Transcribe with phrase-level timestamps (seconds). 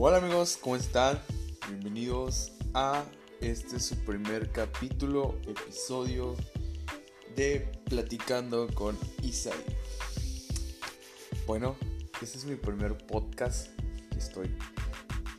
[0.00, 1.20] Hola amigos, ¿cómo están?
[1.66, 3.04] Bienvenidos a
[3.40, 6.36] este su primer capítulo, episodio
[7.34, 9.58] de Platicando con Isai.
[11.48, 11.74] Bueno,
[12.22, 13.76] este es mi primer podcast
[14.12, 14.56] que estoy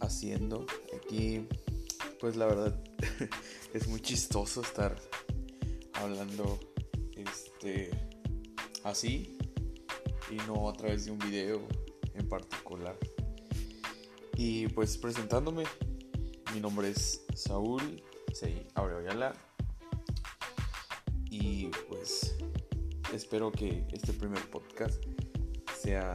[0.00, 0.66] haciendo.
[0.96, 1.46] Aquí,
[2.18, 2.82] pues la verdad,
[3.72, 5.00] es muy chistoso estar
[5.92, 6.58] hablando
[7.12, 7.90] este
[8.82, 9.38] así
[10.32, 11.62] y no a través de un video
[12.14, 12.98] en particular.
[14.40, 15.64] Y pues presentándome,
[16.54, 18.00] mi nombre es Saúl
[18.32, 19.34] sí, Aureoyala
[21.28, 22.36] y pues
[23.12, 25.02] espero que este primer podcast
[25.76, 26.14] sea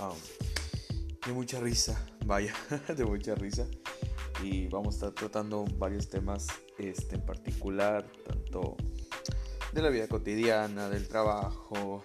[0.00, 0.16] um,
[1.24, 2.52] de mucha risa, vaya,
[2.96, 3.64] de mucha risa.
[4.42, 8.76] Y vamos a estar tratando varios temas este, en particular, tanto
[9.72, 12.02] de la vida cotidiana, del trabajo,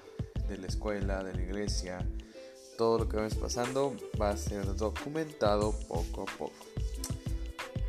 [0.47, 2.07] de la escuela, de la iglesia,
[2.77, 6.65] todo lo que vamos pasando va a ser documentado poco a poco.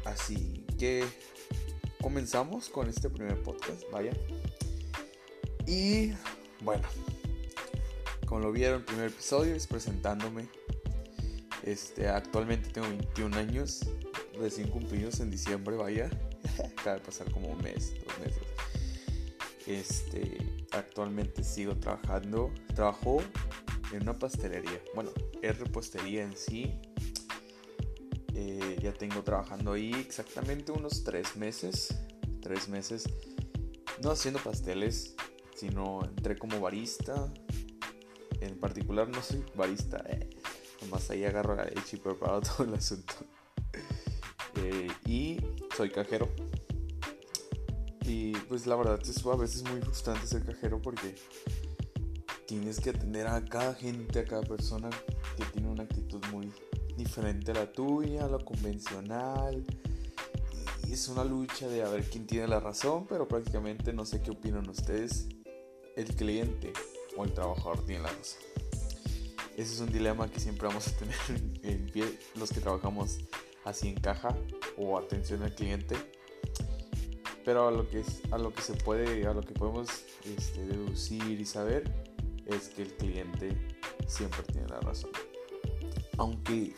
[0.04, 1.04] Así que
[2.00, 4.12] comenzamos con este primer podcast, vaya.
[5.66, 6.12] Y
[6.60, 6.84] bueno,
[8.26, 10.48] como lo vieron, el primer episodio es presentándome.
[11.62, 13.80] Este, actualmente tengo 21 años,
[14.38, 16.08] recién cumplidos en diciembre, vaya.
[16.78, 18.42] Acaba de pasar como un mes, dos meses.
[19.66, 20.38] Este,
[20.70, 22.52] actualmente sigo trabajando.
[22.74, 23.20] Trabajo
[23.92, 24.80] en una pastelería.
[24.94, 25.10] Bueno,
[25.42, 26.80] es repostería en sí.
[28.34, 31.96] Eh, ya tengo trabajando ahí exactamente unos tres meses.
[32.40, 33.04] Tres meses.
[34.02, 35.14] No haciendo pasteles,
[35.54, 37.32] sino entré como barista.
[38.40, 40.04] En particular no soy barista.
[40.08, 40.30] Eh.
[40.82, 43.14] Nomás ahí agarro la leche y preparo todo el asunto.
[44.56, 45.38] Eh, y
[45.76, 46.28] soy cajero
[48.06, 51.16] y pues la verdad es a veces muy frustrante ser cajero porque
[52.46, 54.88] tienes que atender a cada gente, a cada persona
[55.36, 56.52] que tiene una actitud muy
[56.96, 59.64] diferente a la tuya, a lo convencional.
[60.86, 64.22] Y es una lucha de a ver quién tiene la razón, pero prácticamente no sé
[64.22, 65.26] qué opinan ustedes.
[65.96, 66.72] El cliente
[67.16, 68.40] o el trabajador tiene la razón.
[69.56, 71.16] Ese es un dilema que siempre vamos a tener
[71.62, 73.18] en pie los que trabajamos
[73.64, 74.36] así en caja
[74.76, 75.96] o atención al cliente
[77.46, 78.02] pero a lo que,
[78.32, 79.88] a lo que se puede, a lo que podemos
[80.24, 81.84] este, deducir y saber
[82.46, 83.56] es que el cliente
[84.06, 85.10] siempre tiene la razón.
[86.18, 86.74] Aunque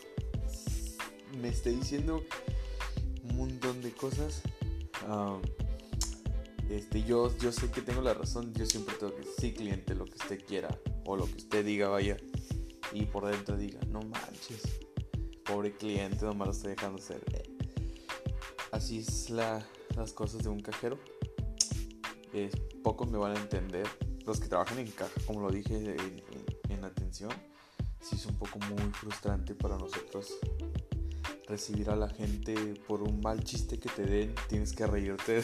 [1.41, 2.25] me esté diciendo
[3.25, 4.43] un montón de cosas,
[6.69, 10.05] este, yo, yo sé que tengo la razón, yo siempre tengo que sí cliente, lo
[10.05, 10.69] que usted quiera
[11.05, 12.17] o lo que usted diga vaya
[12.93, 14.63] y por dentro diga, no manches,
[15.45, 17.23] pobre cliente, nomás lo estoy dejando ser.
[18.71, 20.99] Así es la, las cosas de un cajero.
[22.83, 23.87] Pocos me van a entender.
[24.29, 25.97] Los que trabajan en caja, como lo dije
[26.69, 27.31] en, atención,
[27.99, 30.35] sí es un poco muy frustrante para nosotros
[31.47, 32.55] recibir a la gente
[32.87, 34.35] por un mal chiste que te den.
[34.47, 35.43] Tienes que reírte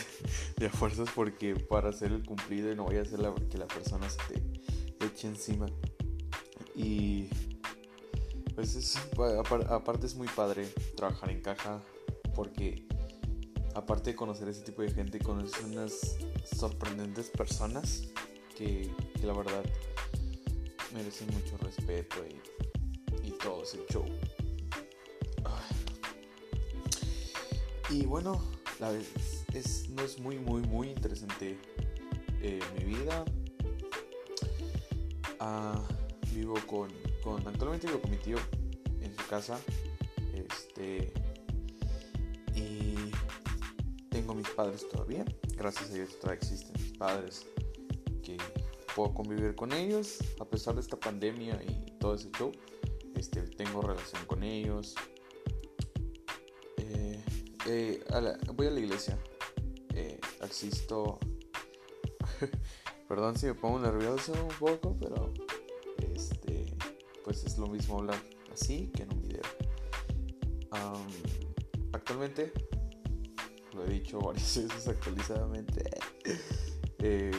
[0.59, 3.67] de, a fuerzas porque para hacer el cumplido y no voy a hacer que la
[3.67, 5.65] persona se te eche encima.
[6.77, 7.31] Y
[8.55, 8.99] pues es,
[9.71, 11.81] aparte es muy padre trabajar en caja
[12.35, 12.87] porque
[13.75, 16.19] aparte de conocer ese tipo de gente, conoces unas
[16.55, 18.13] sorprendentes personas
[18.55, 18.91] que,
[19.23, 19.65] la verdad
[20.93, 22.17] merecen mucho respeto
[23.23, 24.05] y, todo ese show.
[27.91, 28.43] Y bueno,
[28.81, 29.11] la vez
[29.53, 31.59] es, no es muy, muy, muy interesante
[32.41, 33.25] eh, mi vida.
[35.41, 35.87] Ah,
[36.33, 36.91] vivo con,
[37.23, 38.39] con, actualmente vivo con mi tío
[39.03, 39.59] en su casa.
[40.33, 41.13] Este,
[44.15, 45.25] tengo mis padres todavía.
[45.57, 47.45] Gracias a Dios todavía existen mis padres
[48.25, 48.37] que
[48.97, 52.51] puedo convivir con ellos a pesar de esta pandemia y todo ese show.
[53.15, 54.95] Este, tengo relación con ellos.
[56.79, 57.23] Eh,
[57.67, 58.05] eh,
[58.55, 59.19] voy a la iglesia.
[59.95, 61.19] Eh, asisto.
[63.09, 65.33] Perdón si me pongo nervioso un poco, pero
[66.13, 66.75] este,
[67.23, 68.21] pues es lo mismo hablar
[68.53, 69.43] así que en un video.
[71.93, 72.53] actualmente
[73.75, 75.85] lo he dicho varias veces actualizadamente.
[76.99, 77.33] Eh,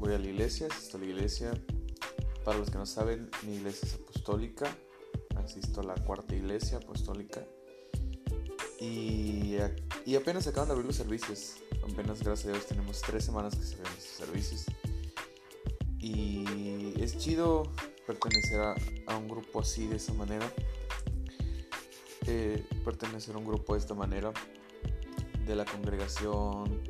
[0.00, 1.52] voy a la iglesia, asisto a la iglesia.
[2.44, 4.74] Para los que no saben, mi iglesia es apostólica.
[5.36, 7.46] Asisto a la cuarta iglesia apostólica.
[8.80, 9.56] Y,
[10.06, 11.56] y apenas acaban de abrir los servicios.
[11.82, 14.64] Apenas, gracias a Dios, tenemos tres semanas que se ven los servicios.
[15.98, 17.64] Y es chido
[18.06, 18.74] pertenecer a,
[19.06, 20.50] a un grupo así, de esa manera.
[22.26, 24.32] Eh, pertenecer a un grupo de esta manera
[25.46, 26.82] de la congregación,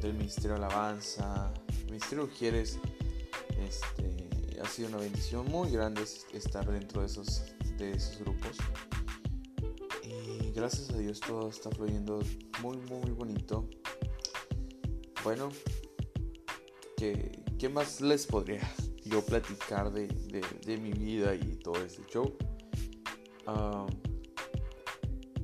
[0.00, 1.52] del Ministerio de Alabanza,
[1.90, 2.78] Ministerio Ujieres,
[3.58, 6.02] este, ha sido una bendición muy grande
[6.32, 7.42] estar dentro de esos,
[7.78, 8.56] de esos grupos.
[10.04, 12.20] y gracias a Dios todo está fluyendo
[12.62, 13.68] muy muy bonito.
[15.24, 15.48] Bueno,
[16.96, 18.62] ¿qué, qué más les podría
[19.04, 20.06] yo platicar de,
[20.64, 22.36] de, mi vida y todo este show?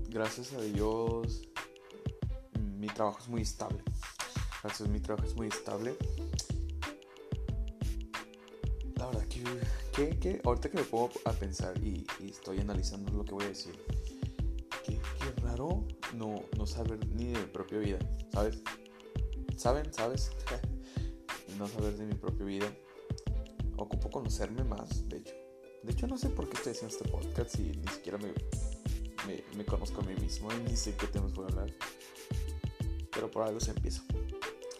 [0.09, 1.43] gracias a Dios
[2.79, 3.83] mi trabajo es muy estable.
[4.67, 5.97] Gracias, mi trabajo es muy estable.
[8.97, 9.25] La verdad
[9.93, 13.49] que, que, ahorita que me pongo a pensar y, estoy analizando lo que voy a
[13.51, 13.79] decir,
[14.85, 14.99] que,
[15.41, 17.99] raro no, no saber ni de mi propia vida,
[18.33, 18.61] ¿sabes?
[19.57, 19.95] ¿Saben?
[19.95, 20.33] ¿Sabes?
[21.59, 22.67] no saber de mi propia vida.
[23.77, 25.35] Ocupo conocerme más, de hecho.
[25.85, 28.33] De hecho, no sé por qué estoy haciendo este podcast y ni siquiera me,
[29.57, 31.73] me, conozco a mí mismo y ni sé qué temas voy a hablar.
[33.13, 34.03] Pero por algo se empieza.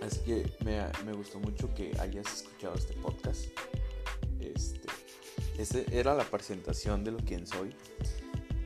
[0.03, 3.47] Así que me, me gustó mucho que hayas escuchado este podcast.
[4.41, 4.89] Este,
[5.59, 7.75] este era la presentación de lo que soy.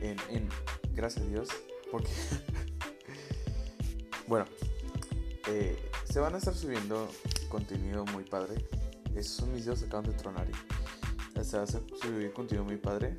[0.01, 0.49] En,
[0.93, 1.49] gracias a Dios.
[1.89, 2.09] Porque,
[4.27, 4.45] bueno,
[5.47, 7.09] eh, se van a estar subiendo
[7.49, 8.65] contenido muy padre.
[9.15, 10.47] Esos son mis videos acaban de tronar.
[10.49, 13.17] Y se va a subir contenido muy padre.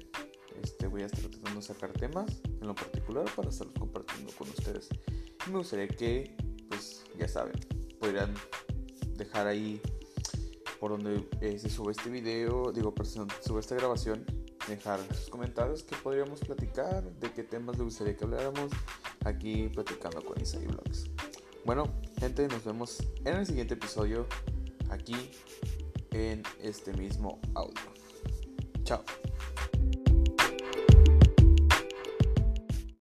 [0.63, 4.49] Este, voy a estar tratando de sacar temas en lo particular para estarlos compartiendo con
[4.49, 4.89] ustedes.
[5.47, 6.37] Y me gustaría que,
[6.69, 7.55] pues, ya saben,
[8.03, 8.35] podrían
[9.17, 9.81] dejar ahí
[10.81, 14.25] por donde eh, se sube este video, digo, perdón, sube esta grabación,
[14.67, 18.73] dejar sus comentarios que podríamos platicar, de qué temas les gustaría que habláramos
[19.25, 21.05] aquí platicando con Isai Vlogs.
[21.65, 21.85] Bueno,
[22.19, 24.27] gente, nos vemos en el siguiente episodio
[24.91, 25.31] aquí
[26.11, 27.81] en este mismo audio.
[28.83, 29.05] Chao.